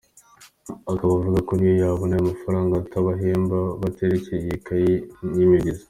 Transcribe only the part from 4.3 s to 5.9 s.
iyi kayi y’imibyizi.